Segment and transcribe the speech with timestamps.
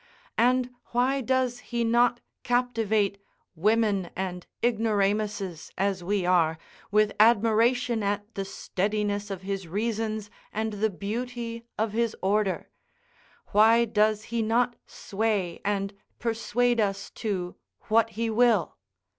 [0.39, 3.19] and why does he not captivate
[3.55, 6.57] women and ignoramuses, as we are,
[6.89, 12.67] with admiration at the steadiness of his reasons and the beauty of his order?
[13.49, 18.77] why does he not sway and persuade us to what he will?